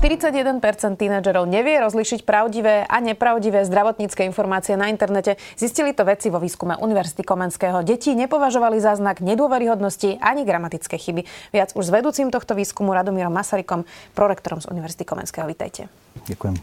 [0.00, 0.64] 41%
[0.96, 5.36] tínedžerov nevie rozlišiť pravdivé a nepravdivé zdravotnícke informácie na internete.
[5.60, 7.84] Zistili to vedci vo výskume Univerzity Komenského.
[7.84, 11.28] Deti nepovažovali za znak nedôveryhodnosti ani gramatické chyby.
[11.52, 13.84] Viac už s vedúcim tohto výskumu Radomírom Masarykom,
[14.16, 15.44] prorektorom z Univerzity Komenského.
[15.44, 15.92] Vítajte.
[16.24, 16.54] Ďakujem.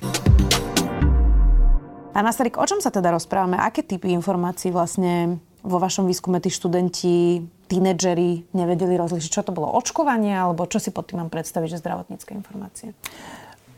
[2.17, 3.61] Pán Masaryk, o čom sa teda rozprávame?
[3.61, 9.29] Aké typy informácií vlastne vo vašom výskume tí študenti, tínedžeri nevedeli rozlišiť?
[9.29, 9.75] Čo to bolo?
[9.75, 10.33] Očkovanie?
[10.33, 12.95] Alebo čo si pod tým mám predstaviť, že zdravotnícke informácie?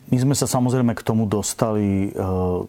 [0.09, 2.65] My sme sa samozrejme k tomu dostali uh,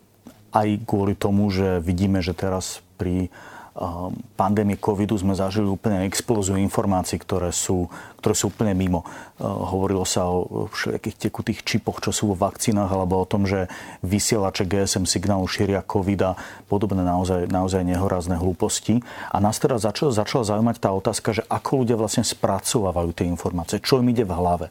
[0.52, 3.32] aj kvôli tomu, že vidíme, že teraz pri
[3.76, 7.88] uh, pandémie covidu sme zažili úplne explóziu informácií, ktoré sú,
[8.20, 9.08] ktoré sú úplne mimo.
[9.40, 13.72] Hovorilo sa o všelijakých tekutých čipoch, čo sú vo vakcínach, alebo o tom, že
[14.04, 16.32] vysielače GSM signálu šíria COVID a
[16.68, 19.00] podobné naozaj, naozaj nehorazné hlúposti.
[19.32, 23.80] A nás teraz začala, začala zaujímať tá otázka, že ako ľudia vlastne spracovávajú tie informácie,
[23.80, 24.66] čo im ide v hlave.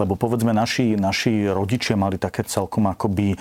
[0.00, 3.38] Lebo povedzme, naši, naši rodičia mali také celkom akoby eh,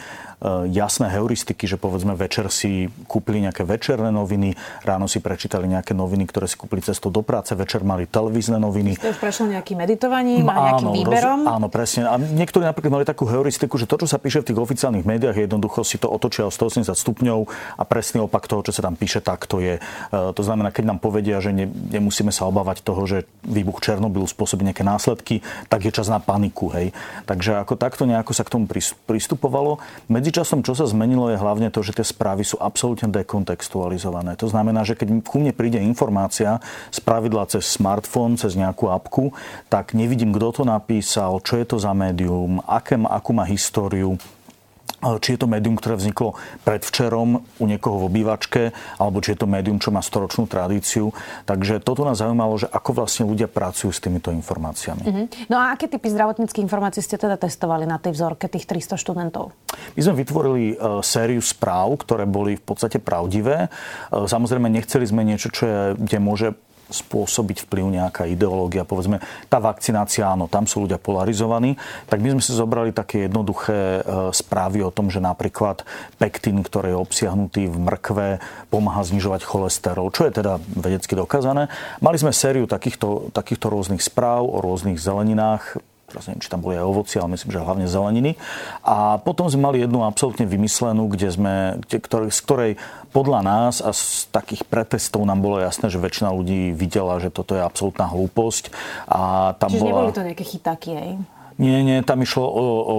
[0.68, 6.28] jasné heuristiky, že povedzme večer si kúpili nejaké večerné noviny, ráno si prečítali nejaké noviny,
[6.28, 9.00] ktoré si kúpili cestou do práce, večer mali televízne noviny.
[9.00, 11.40] Ste už prešlo nejakým meditovaním a nejakým áno, výberom?
[11.46, 12.02] Roz, áno, presne.
[12.10, 15.38] A niektorí napríklad mali takú heuristiku, že to, čo sa píše v tých oficiálnych médiách,
[15.46, 17.40] jednoducho si to otočia o 180 stupňov
[17.78, 19.78] a presný opak toho, čo sa tam píše, tak to je.
[19.78, 19.82] E,
[20.34, 24.66] to znamená, keď nám povedia, že ne, nemusíme sa obávať toho, že výbuch Černobylu spôsobí
[24.66, 26.74] nejaké následky, tak je čas na paniku.
[26.74, 26.96] Hej.
[27.30, 28.66] Takže ako takto nejako sa k tomu
[29.06, 29.78] pristupovalo.
[30.10, 34.40] Medzičasom, čo sa zmenilo, je hlavne to, že tie správy sú absolútne dekontextualizované.
[34.40, 39.36] To znamená, že keď ku mne príde informácia z pravidla cez smartfón, cez nejakú apku,
[39.68, 44.18] tak nevidím, kto to napísal, čo je to za médium, aké, akú má históriu,
[45.20, 48.62] či je to médium, ktoré vzniklo predvčerom u niekoho v obývačke,
[48.96, 51.12] alebo či je to médium, čo má storočnú tradíciu.
[51.44, 55.04] Takže toto nás zaujímalo, že ako vlastne ľudia pracujú s týmito informáciami.
[55.04, 55.26] Uh-huh.
[55.52, 59.52] No a aké typy zdravotníckých informácií ste teda testovali na tej vzorke tých 300 študentov?
[60.00, 63.68] My sme vytvorili uh, sériu správ, ktoré boli v podstate pravdivé.
[64.08, 66.48] Uh, samozrejme, nechceli sme niečo, čo je, kde môže
[66.90, 68.84] spôsobiť vplyv nejaká ideológia.
[68.84, 71.80] Povedzme, tá vakcinácia, áno, tam sú ľudia polarizovaní.
[72.10, 74.02] Tak my sme si zobrali také jednoduché e,
[74.36, 75.88] správy o tom, že napríklad
[76.20, 78.28] pektín, ktorý je obsiahnutý v mrkve,
[78.68, 81.72] pomáha znižovať cholesterol, čo je teda vedecky dokázané.
[82.02, 85.80] Mali sme sériu takýchto, takýchto rôznych správ o rôznych zeleninách,
[86.14, 88.32] teraz neviem, či tam boli aj ovoci, ale myslím, že hlavne zeleniny.
[88.86, 91.54] A potom sme mali jednu absolútne vymyslenú, kde sme,
[91.90, 92.72] kde, ktorý, z ktorej
[93.10, 97.58] podľa nás a z takých pretestov nám bolo jasné, že väčšina ľudí videla, že toto
[97.58, 98.70] je absolútna hlúposť.
[99.10, 99.90] A tam Čiže bola...
[99.90, 101.10] neboli to nejaké chytáky, aj?
[101.62, 102.96] Nie, nie, tam išlo o, o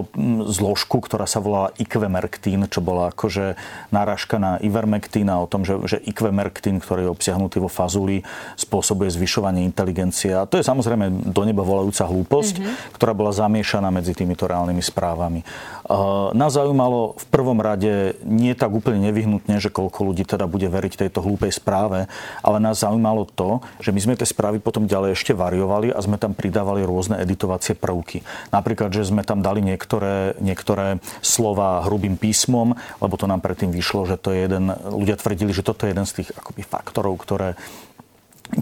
[0.47, 3.59] zložku, ktorá sa volala Ivermectin, čo bola akože
[3.91, 8.23] náražka na Ivermectin a o tom, že, že Ivermectin, ktorý je obsiahnutý vo fazuli,
[8.55, 10.31] spôsobuje zvyšovanie inteligencie.
[10.39, 12.95] A to je samozrejme do neba volajúca hlúposť, mm-hmm.
[12.95, 15.41] ktorá bola zamiešaná medzi týmito reálnymi správami.
[15.85, 20.65] Uh, nás zaujímalo v prvom rade nie tak úplne nevyhnutne, že koľko ľudí teda bude
[20.65, 22.09] veriť tejto hlúpej správe,
[22.41, 26.17] ale nás zaujímalo to, že my sme tie správy potom ďalej ešte variovali a sme
[26.17, 28.25] tam pridávali rôzne editovacie prvky.
[28.51, 34.09] Napríklad, že sme tam dali niektoré, niektoré slova hrubým písmom, lebo to nám predtým vyšlo,
[34.09, 37.57] že to je jeden, ľudia tvrdili, že toto je jeden z tých akoby faktorov, ktoré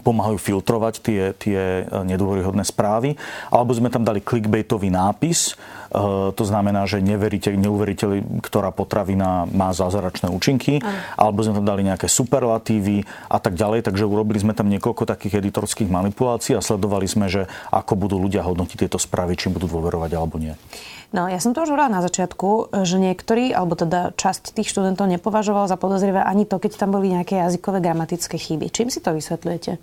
[0.01, 3.19] pomáhajú filtrovať tie, tie nedôveryhodné správy.
[3.51, 5.82] Alebo sme tam dali clickbaitový nápis, Eh,
[6.33, 11.15] to znamená, že neveríte, neuveríte, ktorá potravina má zázračné účinky, Aj.
[11.15, 13.85] alebo sme tam dali nejaké superlatívy a tak ďalej.
[13.85, 18.41] Takže urobili sme tam niekoľko takých editorských manipulácií a sledovali sme, že ako budú ľudia
[18.41, 20.57] hodnotiť tieto správy, či budú dôverovať alebo nie.
[21.13, 25.05] No, ja som to už hovorila na začiatku, že niektorí, alebo teda časť tých študentov
[25.05, 28.73] nepovažoval za podozrivé ani to, keď tam boli nejaké jazykové gramatické chyby.
[28.73, 29.77] Čím si to vysvetľujete?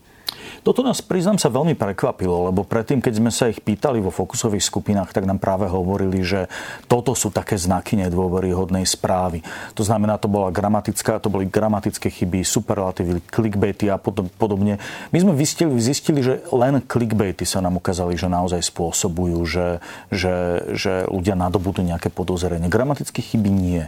[0.61, 4.61] Toto nás, priznám sa, veľmi prekvapilo, lebo predtým, keď sme sa ich pýtali vo fokusových
[4.61, 6.53] skupinách, tak nám práve hovorili, že
[6.85, 9.41] toto sú také znaky nedôveryhodnej správy.
[9.75, 13.97] To znamená, to bola gramatická, to boli gramatické chyby, superlatívy, clickbaity a
[14.37, 14.77] podobne.
[15.11, 19.81] My sme zistili, zistili, že len clickbaity sa nám ukázali, že naozaj spôsobujú, že,
[20.13, 22.69] že, že ľudia nadobudú nejaké podozrenie.
[22.69, 23.83] Gramatické chyby nie.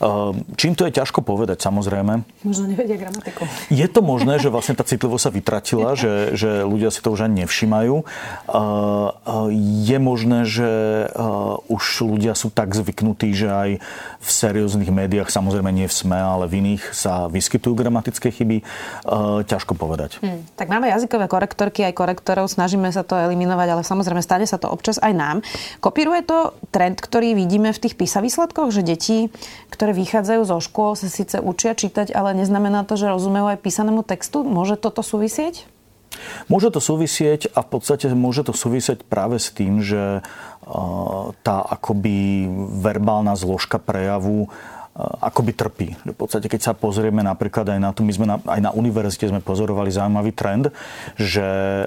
[0.00, 2.24] Ehm, čím to je ťažko povedať, samozrejme.
[2.42, 3.44] Možno nevedia gramatiku.
[3.68, 7.12] Je to možné, že vlastne tá citlivosť sa vytratila hovorila, že, že ľudia si to
[7.12, 7.96] už ani nevšimajú.
[9.52, 10.70] Je možné, že
[11.68, 13.70] už ľudia sú tak zvyknutí, že aj
[14.24, 18.64] v serióznych médiách, samozrejme nie v SME, ale v iných sa vyskytujú gramatické chyby.
[19.44, 20.24] Ťažko povedať.
[20.24, 20.40] Hmm.
[20.56, 24.72] Tak máme jazykové korektorky aj korektorov, snažíme sa to eliminovať, ale samozrejme stane sa to
[24.72, 25.36] občas aj nám.
[25.84, 29.28] Kopíruje to trend, ktorý vidíme v tých PISA výsledkoch, že deti,
[29.68, 34.06] ktoré vychádzajú zo škôl, sa síce učia čítať, ale neznamená to, že rozumejú aj písanému
[34.06, 34.46] textu.
[34.46, 35.66] Môže toto súvisieť?
[36.46, 40.24] Môže to súvisieť a v podstate môže to súvisieť práve s tým, že
[41.44, 42.48] tá akoby
[42.80, 44.48] verbálna zložka prejavu
[44.94, 45.88] akoby trpí.
[46.06, 49.26] V podstate, keď sa pozrieme napríklad aj na to, my sme na, aj na univerzite
[49.26, 50.70] sme pozorovali zaujímavý trend,
[51.18, 51.86] že e,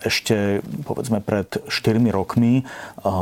[0.00, 2.62] ešte povedzme pred 4 rokmi e,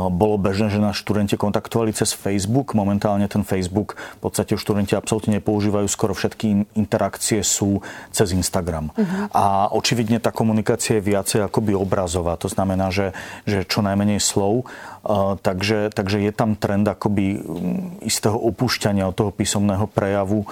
[0.07, 2.79] bolo bežné, že nás študenti kontaktovali cez Facebook.
[2.79, 7.83] Momentálne ten Facebook v podstate študenti absolútne nepoužívajú, skoro všetky interakcie sú
[8.15, 8.95] cez Instagram.
[8.95, 9.27] Uh-huh.
[9.35, 12.39] A očividne tá komunikácia je viacej akoby obrazová.
[12.39, 13.11] To znamená, že,
[13.43, 14.63] že čo najmenej slov
[15.41, 20.45] takže, takže je tam trend akoby mm, istého opúšťania od toho písomného prejavu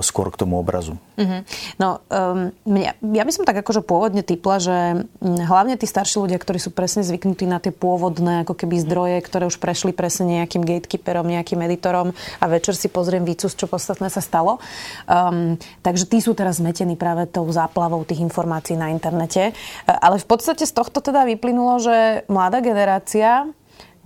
[0.00, 0.98] skôr k tomu obrazu.
[1.20, 1.40] Mm-hmm.
[1.76, 6.16] No, um, mňa, ja by som tak akože pôvodne typla, že mm, hlavne tí starší
[6.16, 10.40] ľudia, ktorí sú presne zvyknutí na tie pôvodné ako keby zdroje, ktoré už prešli presne
[10.40, 14.64] nejakým gatekeeperom, nejakým editorom a večer si pozriem výcus, čo podstatné sa stalo.
[15.04, 19.52] Um, takže tí sú teraz zmetení práve tou záplavou tých informácií na internete.
[19.84, 23.44] Ale v podstate z tohto teda vyplynulo, že mladá generácia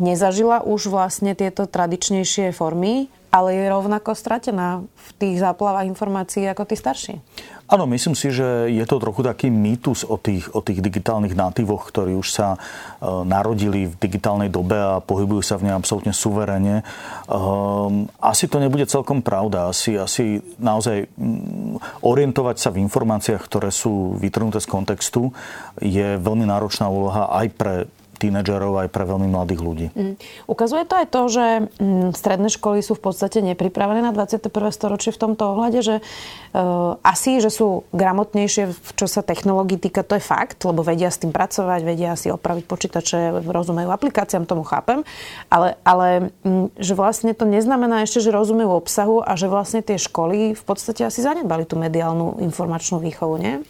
[0.02, 6.70] nezažila už vlastne tieto tradičnejšie formy, ale je rovnako stratená v tých záplavách informácií ako
[6.70, 7.18] tí starší.
[7.66, 11.88] Áno, myslím si, že je to trochu taký mýtus o tých, o tých digitálnych natívoch,
[11.88, 12.58] ktorí už sa e,
[13.02, 16.84] narodili v digitálnej dobe a pohybujú sa v nej absolútne suverene.
[16.84, 16.84] E,
[18.20, 19.72] asi to nebude celkom pravda.
[19.72, 25.32] Asi, asi naozaj mm, orientovať sa v informáciách, ktoré sú vytrhnuté z kontextu,
[25.80, 27.74] je veľmi náročná úloha aj pre
[28.24, 29.86] tínedžerov aj pre veľmi mladých ľudí.
[29.92, 30.14] Mm.
[30.48, 34.48] Ukazuje to aj to, že mm, stredné školy sú v podstate nepripravené na 21.
[34.72, 40.16] storočie v tomto ohľade, že uh, asi, že sú gramotnejšie, čo sa technológií týka, to
[40.16, 45.04] je fakt, lebo vedia s tým pracovať, vedia si opraviť počítače, rozumejú aplikáciám, tomu chápem,
[45.52, 50.00] ale, ale mm, že vlastne to neznamená ešte, že rozumejú obsahu a že vlastne tie
[50.00, 53.60] školy v podstate asi zanedbali tú mediálnu informačnú výchovu, nie?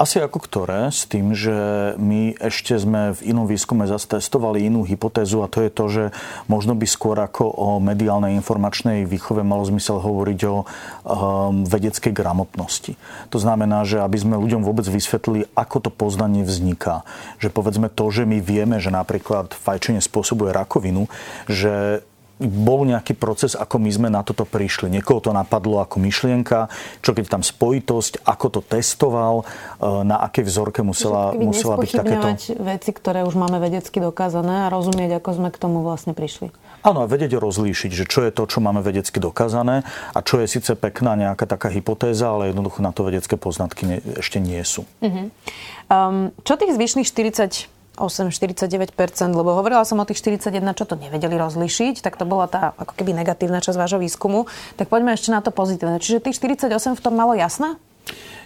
[0.00, 1.52] Asi ako ktoré, s tým, že
[2.00, 4.08] my ešte sme v inom výskume zase
[4.56, 6.04] inú hypotézu a to je to, že
[6.48, 10.64] možno by skôr ako o mediálnej informačnej výchove malo zmysel hovoriť o um,
[11.68, 12.96] vedeckej gramotnosti.
[13.28, 17.04] To znamená, že aby sme ľuďom vôbec vysvetlili, ako to poznanie vzniká.
[17.36, 21.12] Že povedzme to, že my vieme, že napríklad fajčenie spôsobuje rakovinu,
[21.44, 22.00] že
[22.40, 24.88] bol nejaký proces, ako my sme na toto prišli.
[24.88, 26.72] Niekoho to napadlo ako myšlienka,
[27.04, 32.26] čo keď tam spojitosť, ako to testoval, e, na akej vzorke musela, musela byť takéto...
[32.64, 36.48] veci, ktoré už máme vedecky dokázané a rozumieť, ako sme k tomu vlastne prišli.
[36.80, 39.84] Áno, a vedieť rozlíšiť, že čo je to, čo máme vedecky dokázané
[40.16, 43.96] a čo je síce pekná nejaká taká hypotéza, ale jednoducho na to vedecké poznatky ne,
[44.16, 44.88] ešte nie sú.
[45.04, 45.28] Uh-huh.
[45.92, 48.96] Um, čo tých zvyšných 40 8-49%,
[49.36, 52.96] lebo hovorila som o tých 41, čo to nevedeli rozlišiť, tak to bola tá ako
[52.96, 54.48] keby negatívna časť vášho výskumu.
[54.80, 56.00] Tak poďme ešte na to pozitívne.
[56.00, 57.76] Čiže tých 48 v tom malo jasné?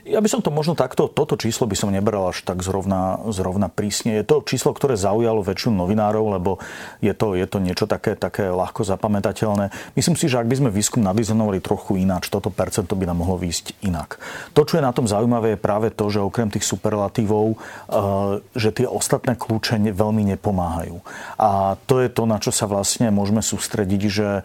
[0.05, 3.73] Ja by som to možno takto, toto číslo by som nebral až tak zrovna, zrovna
[3.73, 4.21] prísne.
[4.21, 6.61] Je to číslo, ktoré zaujalo väčšinu novinárov, lebo
[7.01, 9.73] je to, je to niečo také, také ľahko zapamätateľné.
[9.97, 13.41] Myslím si, že ak by sme výskum nadizajnovali trochu ináč, toto percento by nám mohlo
[13.41, 14.21] výjsť inak.
[14.53, 18.77] To, čo je na tom zaujímavé, je práve to, že okrem tých superlatívov, eh, že
[18.77, 21.01] tie ostatné kľúče veľmi nepomáhajú.
[21.41, 24.45] A to je to, na čo sa vlastne môžeme sústrediť, že eh,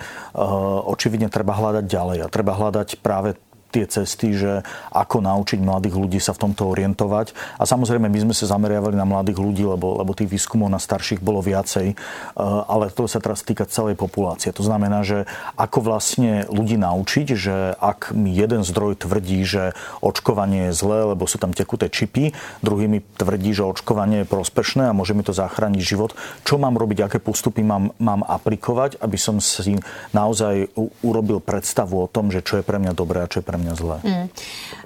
[0.88, 3.36] očividne treba hľadať ďalej a treba hľadať práve
[3.70, 7.38] tie cesty, že ako naučiť mladých ľudí sa v tomto orientovať.
[7.62, 11.22] A samozrejme, my sme sa zameriavali na mladých ľudí, lebo, lebo tých výskumov na starších
[11.22, 11.98] bolo viacej, eh,
[12.42, 14.50] ale to sa teraz týka celej populácie.
[14.50, 20.70] To znamená, že ako vlastne ľudí naučiť, že ak mi jeden zdroj tvrdí, že očkovanie
[20.70, 22.34] je zlé, lebo sú tam tekuté čipy,
[22.66, 26.74] druhý mi tvrdí, že očkovanie je prospešné a môže mi to zachrániť život, čo mám
[26.76, 29.78] robiť, aké postupy mám, mám aplikovať, aby som si
[30.16, 30.74] naozaj
[31.06, 33.98] urobil predstavu o tom, že čo je pre mňa dobré a čo je pre zlé.
[34.02, 34.28] Mm.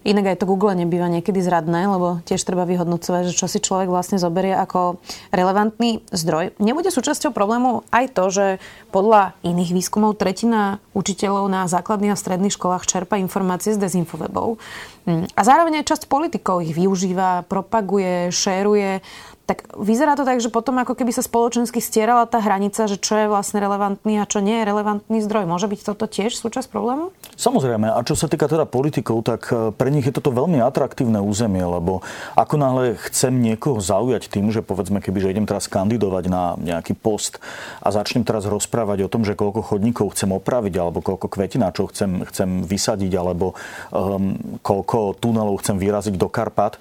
[0.04, 3.88] Inak aj to Google nebýva niekedy zradné, lebo tiež treba vyhodnocovať, že čo si človek
[3.88, 5.00] vlastne zoberie ako
[5.32, 6.58] relevantný zdroj.
[6.60, 8.46] Nebude súčasťou problému aj to, že
[8.92, 14.62] podľa iných výskumov tretina učiteľov na základných a stredných školách čerpa informácie z dezinfowebov.
[15.04, 15.28] Mm.
[15.28, 19.04] A zároveň aj časť politikov ich využíva, propaguje, šéruje.
[19.44, 23.20] Tak vyzerá to tak, že potom ako keby sa spoločensky stierala tá hranica, že čo
[23.20, 25.44] je vlastne relevantný a čo nie je relevantný zdroj.
[25.44, 27.12] Môže byť toto tiež súčasť problému?
[27.36, 27.92] Samozrejme.
[27.92, 31.60] A čo sa týka teda politikov, tak e, pre nich je toto veľmi atraktívne územie,
[31.60, 32.00] lebo
[32.40, 36.96] ako náhle chcem niekoho zaujať tým, že povedzme, keby že idem teraz kandidovať na nejaký
[36.96, 37.44] post
[37.84, 42.24] a začnem teraz rozprávať o tom, že koľko chodníkov chcem opraviť, alebo koľko kvetináčov chcem,
[42.32, 43.60] chcem vysadiť, alebo
[43.92, 46.80] um, koľko tunelov chcem vyraziť do Karpat,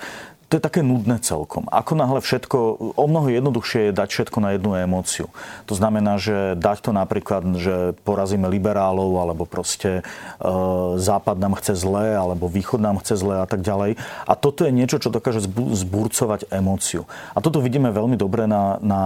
[0.52, 1.64] to je také nudné celkom.
[1.72, 2.58] Ako náhle všetko,
[2.92, 5.32] o mnoho jednoduchšie je dať všetko na jednu emóciu.
[5.64, 10.52] To znamená, že dať to napríklad, že porazíme liberálov, alebo proste e,
[11.00, 13.96] západ nám chce zlé, alebo východ nám chce zlé a tak ďalej.
[14.28, 17.08] A toto je niečo, čo dokáže zburcovať emóciu.
[17.32, 19.02] A toto vidíme veľmi dobre na, na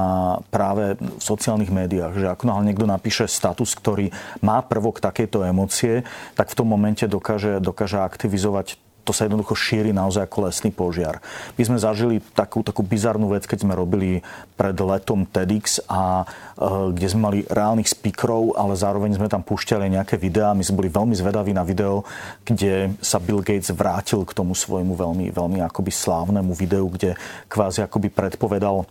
[0.51, 4.11] práve v sociálnych médiách, že ako náhle niekto napíše status, ktorý
[4.43, 6.03] má prvok takejto emócie,
[6.35, 11.23] tak v tom momente dokáže, dokáže aktivizovať to sa jednoducho šíri naozaj ako lesný požiar.
[11.55, 14.27] My sme zažili takú, takú bizarnú vec, keď sme robili
[14.59, 16.27] pred letom TEDx a
[16.59, 20.51] e, kde sme mali reálnych speakerov, ale zároveň sme tam púšťali nejaké videá.
[20.59, 22.03] My sme boli veľmi zvedaví na video,
[22.43, 27.15] kde sa Bill Gates vrátil k tomu svojmu veľmi, veľmi akoby slávnemu videu, kde
[27.47, 28.91] kvázi akoby predpovedal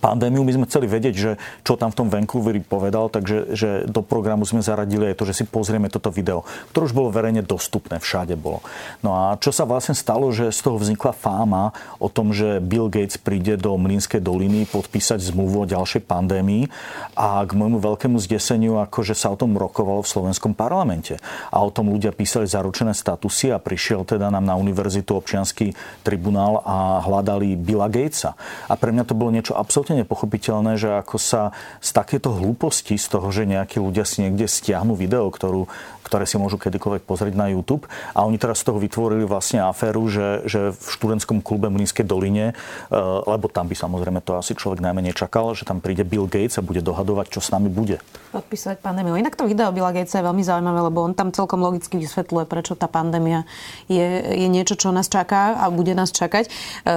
[0.00, 0.40] pandémiu.
[0.46, 1.30] My sme chceli vedieť, že
[1.66, 5.42] čo tam v tom Vancouveri povedal, takže že do programu sme zaradili aj to, že
[5.42, 8.64] si pozrieme toto video, ktoré už bolo verejne dostupné, všade bolo.
[9.04, 12.88] No a čo sa vlastne stalo, že z toho vznikla fáma o tom, že Bill
[12.88, 16.70] Gates príde do Mlínskej doliny podpísať zmluvu o ďalšej pandémii
[17.18, 21.18] a k môjmu veľkému zdeseniu, akože sa o tom rokovalo v slovenskom parlamente.
[21.50, 25.74] A o tom ľudia písali zaručené statusy a prišiel teda nám na univerzitu občianský
[26.06, 28.38] tribunál a hľadali Billa Gatesa.
[28.70, 31.50] A pre mňa to bolo niečo absolútne absolútne nepochopiteľné, že ako sa
[31.82, 35.66] z takéto hlúposti, z toho, že nejakí ľudia si niekde stiahnu video, ktorú,
[36.06, 37.90] ktoré si môžu kedykoľvek pozrieť na YouTube.
[38.14, 42.06] A oni teraz z toho vytvorili vlastne aféru, že, že v študentskom klube v Mlínskej
[42.06, 42.94] doline, eh,
[43.26, 46.62] lebo tam by samozrejme to asi človek najmä nečakal, že tam príde Bill Gates a
[46.62, 47.98] bude dohadovať, čo s nami bude.
[48.30, 49.18] Podpísať pandémiu.
[49.18, 52.78] Inak to video Billa Gatesa je veľmi zaujímavé, lebo on tam celkom logicky vysvetľuje, prečo
[52.78, 53.42] tá pandémia
[53.90, 56.48] je, je niečo, čo nás čaká a bude nás čakať.
[56.48, 56.50] E,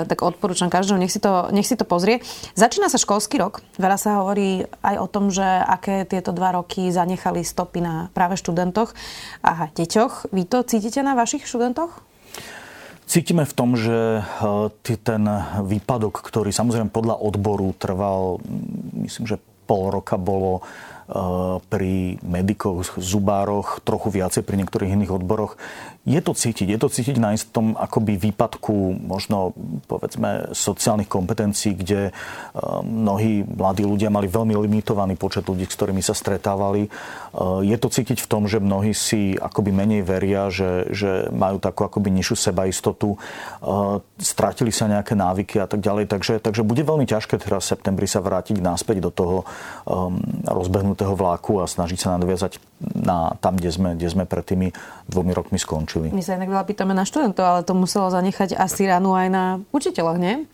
[0.06, 2.24] tak odporúčam každému, nech si to, nech si to pozrie.
[2.56, 3.63] Zač- Začína sa školský rok.
[3.79, 8.36] Veľa sa hovorí aj o tom, že aké tieto dva roky zanechali stopy na práve
[8.36, 8.91] študentoch
[9.39, 10.27] a deťoch.
[10.36, 12.03] Vy to cítite na vašich študentoch?
[13.08, 15.24] Cítime v tom, že e, ten
[15.63, 18.44] výpadok, ktorý samozrejme podľa odboru trval,
[19.00, 19.39] myslím, že
[19.72, 20.60] pol roka bolo
[21.69, 25.53] pri medikoch, zubároch, trochu viacej pri niektorých iných odboroch.
[26.05, 29.53] Je to cítiť, je to cítiť na istom akoby výpadku možno
[29.85, 32.09] povedzme sociálnych kompetencií, kde
[32.85, 36.89] mnohí mladí ľudia mali veľmi limitovaný počet ľudí, s ktorými sa stretávali.
[37.68, 41.84] Je to cítiť v tom, že mnohí si akoby menej veria, že, že majú takú
[41.84, 43.20] akoby nižšiu sebaistotu,
[44.15, 46.08] stratili sa nejaké návyky a tak ďalej.
[46.08, 49.38] Takže, takže bude veľmi ťažké teraz v septembri sa vrátiť naspäť do toho
[49.84, 52.62] um, rozbehnúť zabehnutého vláku a snažiť sa nadviazať
[52.94, 54.68] na tam, kde sme, kde sme pred tými
[55.10, 56.13] dvomi rokmi skončili.
[56.13, 59.44] My sa inak veľa pýtame na študentov, ale to muselo zanechať asi ránu aj na
[59.74, 60.46] učiteľoch, nie?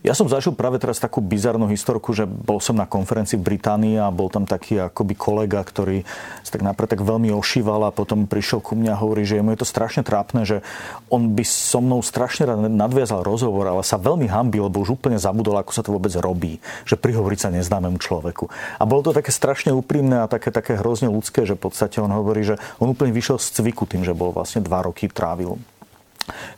[0.00, 4.00] Ja som zažil práve teraz takú bizarnú historku, že bol som na konferencii v Británii
[4.00, 6.08] a bol tam taký akoby kolega, ktorý
[6.40, 9.52] sa tak napríklad tak veľmi ošíval a potom prišiel ku mňa a hovorí, že mu
[9.52, 10.64] je to strašne trápne, že
[11.12, 15.20] on by so mnou strašne rád nadviazal rozhovor, ale sa veľmi hambil, lebo už úplne
[15.20, 18.48] zabudol, ako sa to vôbec robí, že prihovoriť sa neznámemu človeku.
[18.80, 22.08] A bolo to také strašne úprimné a také, také hrozne ľudské, že v podstate on
[22.08, 25.60] hovorí, že on úplne vyšiel z cviku tým, že bol vlastne dva roky trávil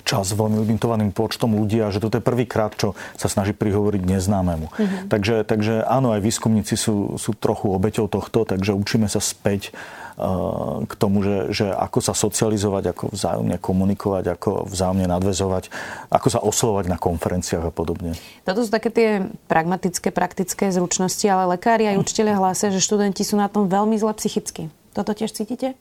[0.02, 4.67] čas veľmi limitovaným počtom ľudí a že toto je prvýkrát, čo sa snaží prihovoriť neznámemu.
[4.69, 5.09] Mm-hmm.
[5.09, 9.73] Takže, takže áno, aj výskumníci sú, sú trochu obeťou tohto, takže učíme sa späť
[10.19, 15.73] uh, k tomu, že, že ako sa socializovať, ako vzájomne komunikovať, ako vzájomne nadvezovať,
[16.12, 18.19] ako sa oslovať na konferenciách a podobne.
[18.45, 19.09] Toto sú také tie
[19.49, 24.12] pragmatické, praktické zručnosti, ale lekári aj učiteľia hlásia, že študenti sú na tom veľmi zle
[24.19, 24.69] psychicky.
[24.92, 25.72] Toto tiež cítite?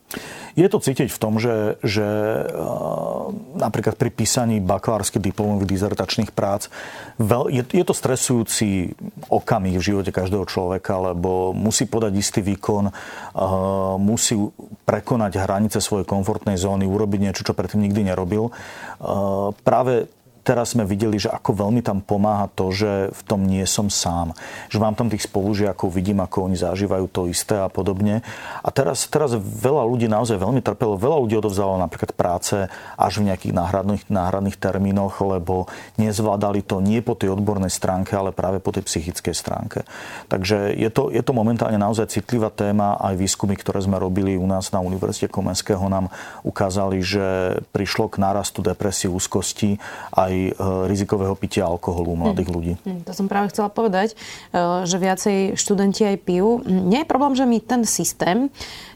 [0.56, 2.08] Je to cítiť v tom, že, že
[3.60, 6.72] napríklad pri písaní bakalárskych diplomových dizertačných prác
[7.20, 8.96] veľ, je, je to stresujúci
[9.28, 12.88] okamih v živote každého človeka, lebo musí podať istý výkon,
[14.00, 14.40] musí
[14.88, 18.56] prekonať hranice svojej komfortnej zóny, urobiť niečo, čo predtým nikdy nerobil.
[19.68, 20.08] Práve
[20.42, 24.34] teraz sme videli, že ako veľmi tam pomáha to, že v tom nie som sám.
[24.74, 28.26] Že mám tam tých spolužiakov, vidím, ako oni zažívajú to isté a podobne.
[28.62, 30.98] A teraz, teraz veľa ľudí naozaj veľmi trpelo.
[30.98, 32.68] Veľa ľudí odovzdalo napríklad práce
[32.98, 35.70] až v nejakých náhradných, náhradných termínoch, lebo
[36.02, 39.86] nezvládali to nie po tej odbornej stránke, ale práve po tej psychickej stránke.
[40.28, 42.98] Takže je to, je to momentálne naozaj citlivá téma.
[42.98, 46.10] Aj výskumy, ktoré sme robili u nás na Univerzite Komenského, nám
[46.42, 49.78] ukázali, že prišlo k nárastu depresie, úzkosti
[50.12, 50.38] aj aj
[50.88, 52.56] rizikového pitia alkoholu mladých hmm.
[52.56, 52.74] ľudí.
[52.88, 54.16] Hmm, to som práve chcela povedať,
[54.88, 56.64] že viacej študenti aj pijú.
[56.64, 58.48] Nie je problém, že my ten systém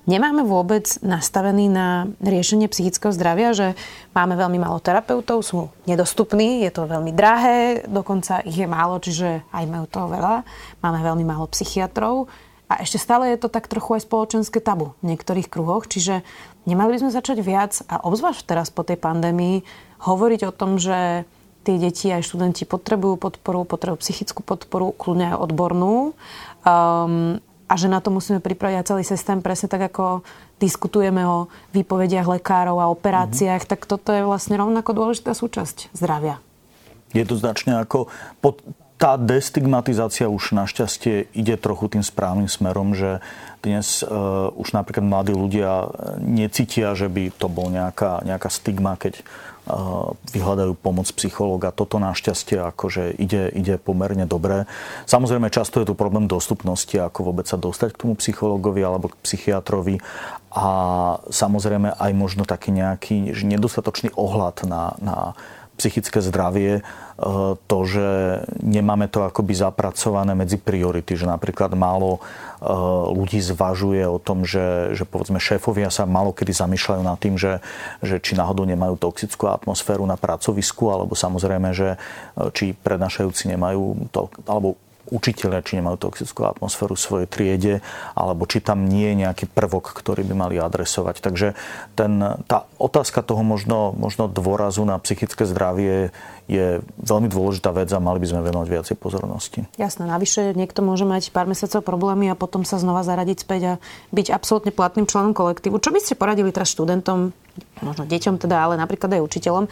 [0.08, 3.68] nemáme vôbec nastavený na riešenie psychického zdravia, že
[4.13, 9.44] máme veľmi málo terapeutov, sú nedostupní, je to veľmi drahé, dokonca ich je málo, čiže
[9.51, 10.46] aj majú toho veľa.
[10.80, 12.30] Máme veľmi málo psychiatrov.
[12.65, 16.25] A ešte stále je to tak trochu aj spoločenské tabu v niektorých kruhoch, čiže
[16.65, 19.62] nemali by sme začať viac a obzvlášť teraz po tej pandémii
[20.06, 21.26] hovoriť o tom, že
[21.66, 26.14] tie deti aj študenti potrebujú podporu, potrebujú psychickú podporu, kľudne aj odbornú.
[26.62, 30.22] Um, a že na to musíme pripraviť aj celý systém, presne tak, ako
[30.62, 33.74] diskutujeme o výpovediach lekárov a operáciách, mm-hmm.
[33.74, 36.38] tak toto je vlastne rovnako dôležitá súčasť zdravia.
[37.18, 38.06] Je to značne ako...
[38.40, 38.62] Pod,
[38.96, 43.20] tá destigmatizácia už našťastie ide trochu tým správnym smerom, že
[43.60, 45.90] dnes uh, už napríklad mladí ľudia
[46.22, 49.25] necítia, že by to bol nejaká, nejaká stigma, keď
[50.30, 51.74] vyhľadajú pomoc psychológa.
[51.74, 54.70] Toto našťastie akože ide, ide pomerne dobre.
[55.10, 59.18] Samozrejme, často je tu problém dostupnosti, ako vôbec sa dostať k tomu psychológovi alebo k
[59.25, 59.98] psychiatrovi
[60.54, 60.68] a
[61.34, 65.18] samozrejme aj možno taký nejaký nedostatočný ohľad na, na
[65.75, 66.82] psychické zdravie, e,
[67.55, 68.08] to, že
[68.63, 72.72] nemáme to akoby zapracované medzi priority, že napríklad málo e,
[73.12, 77.60] ľudí zvažuje o tom, že, že povedzme šéfovia sa malo kedy zamýšľajú nad tým, že,
[78.00, 81.98] že či náhodou nemajú toxickú atmosféru na pracovisku, alebo samozrejme, že e,
[82.55, 84.79] či prednášajúci nemajú to, alebo
[85.10, 87.74] učiteľia, či nemajú toxickú atmosféru v svojej triede,
[88.18, 91.22] alebo či tam nie je nejaký prvok, ktorý by mali adresovať.
[91.22, 91.48] Takže
[91.94, 92.14] ten,
[92.50, 96.10] tá otázka toho možno, možno dôrazu na psychické zdravie
[96.46, 99.60] je veľmi dôležitá vec a mali by sme venovať viacej pozornosti.
[99.82, 103.74] Jasné, navyše niekto môže mať pár mesiacov problémy a potom sa znova zaradiť späť a
[104.14, 105.82] byť absolútne platným členom kolektívu.
[105.82, 107.34] Čo by ste poradili teraz študentom,
[107.80, 109.66] možno deťom teda, ale napríklad aj učiteľom?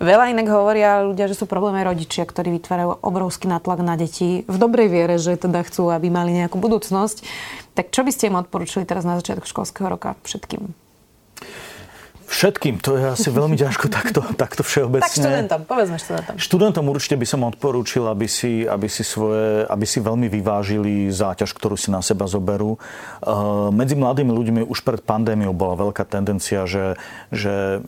[0.00, 4.56] Veľa inak hovoria ľudia, že sú problémy rodičia, ktorí vytvárajú obrovský natlak na deti v
[4.56, 7.22] dobrej viere, že teda chcú, aby mali nejakú budúcnosť.
[7.76, 10.72] Tak čo by ste im odporúčili teraz na začiatok školského roka všetkým?
[12.30, 15.02] Všetkým, to je asi veľmi ťažko takto, takto všeobecne.
[15.02, 16.34] Tak študentom, povedzme študentom.
[16.38, 21.50] Študentom určite by som odporúčil, aby si, aby si, svoje, aby si veľmi vyvážili záťaž,
[21.50, 22.78] ktorú si na seba zoberú.
[23.18, 26.94] Uh, medzi mladými ľuďmi už pred pandémiou bola veľká tendencia, že,
[27.34, 27.82] že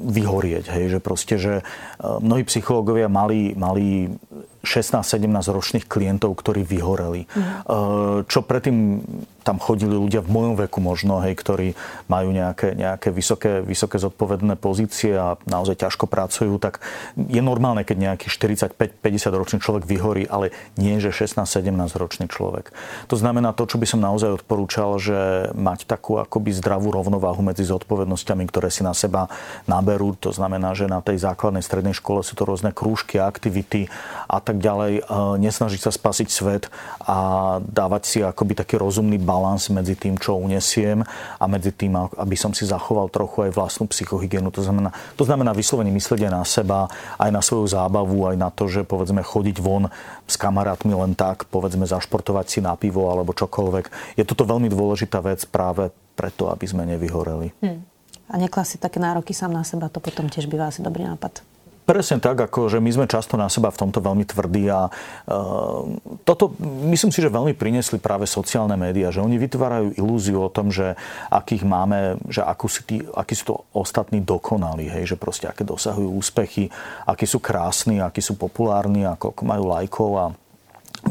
[0.00, 4.16] vyhorieť, hej, že proste, že uh, mnohí psychológovia mali, mali
[4.60, 7.24] 16-17 ročných klientov, ktorí vyhoreli.
[7.24, 8.28] Mm.
[8.28, 9.00] Čo predtým
[9.40, 11.72] tam chodili ľudia v mojom veku možno, hej, ktorí
[12.12, 16.84] majú nejaké, nejaké vysoké, vysoké zodpovedné pozície a naozaj ťažko pracujú, tak
[17.16, 19.00] je normálne, keď nejaký 45-50
[19.32, 22.70] ročný človek vyhorí, ale nie, že 16-17 ročný človek.
[23.08, 27.64] To znamená to, čo by som naozaj odporúčal, že mať takú akoby zdravú rovnováhu medzi
[27.64, 29.32] zodpovednosťami, ktoré si na seba
[29.64, 30.12] naberú.
[30.20, 33.86] To znamená, že na tej základnej strednej škole sú to rôzne krúžky, aktivity
[34.26, 34.92] a tak ďalej.
[34.98, 35.02] E,
[35.38, 36.66] nesnažiť sa spasiť svet
[37.04, 37.16] a
[37.62, 41.06] dávať si akoby taký rozumný balans medzi tým, čo unesiem
[41.38, 44.50] a medzi tým, aby som si zachoval trochu aj vlastnú psychohygienu.
[44.50, 48.50] To znamená, to znamená vyslovene myslieť aj na seba, aj na svoju zábavu, aj na
[48.50, 49.92] to, že povedzme chodiť von
[50.26, 54.16] s kamarátmi len tak, povedzme zašportovať si na pivo alebo čokoľvek.
[54.16, 57.52] Je toto veľmi dôležitá vec práve preto, aby sme nevyhoreli.
[57.62, 57.84] Hmm.
[58.30, 61.49] A neklasiť také nároky sám na seba, to potom tiež býva asi dobrý nápad.
[61.90, 65.90] Presne tak, ako že my sme často na seba v tomto veľmi tvrdí a uh,
[66.22, 66.54] toto
[66.86, 70.94] myslím si, že veľmi priniesli práve sociálne médiá, že oni vytvárajú ilúziu o tom, že
[71.34, 75.66] akých máme, že akú si tí, akí sú to ostatní dokonali, hej, že proste aké
[75.66, 76.70] dosahujú úspechy,
[77.10, 80.24] akí sú krásni, akí sú populárni, ako majú lajkov a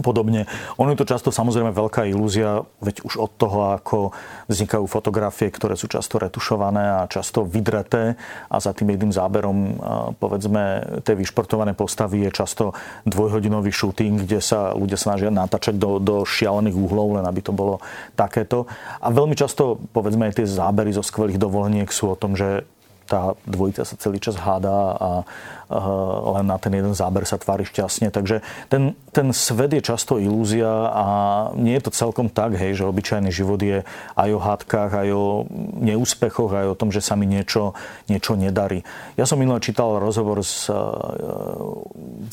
[0.02, 0.46] podobne.
[0.78, 4.14] Ono je to často samozrejme veľká ilúzia, veď už od toho, ako
[4.46, 8.14] vznikajú fotografie, ktoré sú často retušované a často vydreté
[8.48, 9.58] a za tým jedným záberom
[10.22, 12.78] povedzme tej vyšportované postavy je často
[13.10, 17.82] dvojhodinový shooting, kde sa ľudia snažia natáčať do, do šialených uhlov, len aby to bolo
[18.14, 18.70] takéto.
[19.02, 22.66] A veľmi často povedzme aj tie zábery zo skvelých dovoleniek sú o tom, že
[23.10, 25.10] tá dvojica sa celý čas hádá a
[26.38, 28.10] len na ten jeden záber sa tvári šťastne.
[28.10, 28.42] Takže
[28.74, 31.06] ten, ten svet je často ilúzia a
[31.54, 33.86] nie je to celkom tak, hej, že obyčajný život je
[34.18, 35.46] aj o hádkach, aj o
[35.78, 37.78] neúspechoch, aj o tom, že sa mi niečo,
[38.10, 38.82] niečo nedarí.
[39.14, 40.78] Ja som minule čítal rozhovor s uh,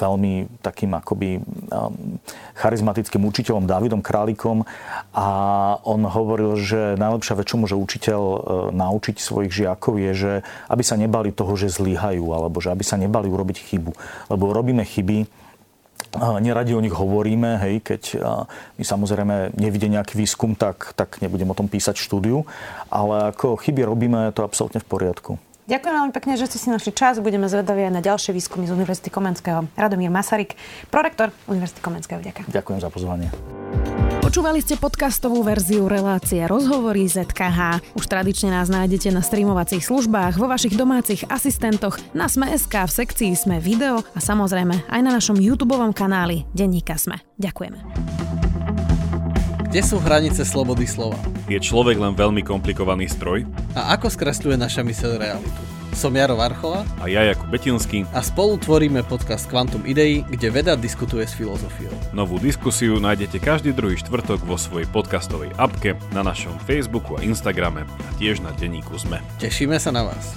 [0.00, 2.16] veľmi takým akoby um,
[2.56, 4.64] charizmatickým učiteľom Davidom Králikom
[5.12, 5.28] a
[5.84, 8.36] on hovoril, že najlepšia vec, čo môže učiteľ uh,
[8.72, 10.32] naučiť svojich žiakov je, že
[10.66, 13.92] aby sa nebali toho, že zlyhajú, alebo že aby sa nebali urobiť chybu.
[14.30, 15.46] Lebo robíme chyby,
[16.16, 18.02] Neradi o nich hovoríme, hej, keď
[18.80, 22.48] my samozrejme nevidie nejaký výskum, tak, tak nebudem o tom písať štúdiu,
[22.88, 25.36] ale ako chyby robíme, je to absolútne v poriadku.
[25.66, 27.18] Ďakujem veľmi pekne, že ste si našli čas.
[27.18, 29.66] Budeme zvedaví aj na ďalšie výskumy z Univerzity Komenského.
[29.74, 30.54] Radomír Masaryk,
[30.94, 32.22] prorektor Univerzity Komenského.
[32.22, 32.54] Ďakujem.
[32.54, 33.28] Ďakujem za pozvanie.
[34.36, 37.80] Počúvali ste podcastovú verziu relácie Rozhovory ZKH.
[37.96, 43.32] Už tradične nás nájdete na streamovacích službách, vo vašich domácich asistentoch, na Sme.sk, v sekcii
[43.32, 47.24] Sme video a samozrejme aj na našom YouTube kanáli Denníka Sme.
[47.40, 47.80] Ďakujeme.
[49.72, 51.16] Kde sú hranice slobody slova?
[51.48, 53.48] Je človek len veľmi komplikovaný stroj?
[53.72, 55.75] A ako skresľuje naša myseľ realitu?
[55.96, 60.76] Som Jaro Varchola a ja Jakub Betinský a spolu tvoríme podcast Quantum Idei, kde veda
[60.76, 61.88] diskutuje s filozofiou.
[62.12, 67.88] Novú diskusiu nájdete každý druhý štvrtok vo svojej podcastovej apke, na našom Facebooku a Instagrame
[67.88, 69.24] a tiež na denníku ZME.
[69.40, 70.36] Tešíme sa na vás.